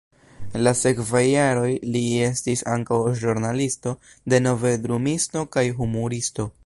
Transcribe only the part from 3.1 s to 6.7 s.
ĵurnalisto, denove drumisto kaj humuristo.